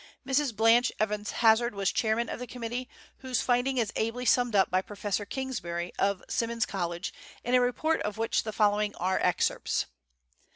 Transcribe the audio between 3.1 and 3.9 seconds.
whose finding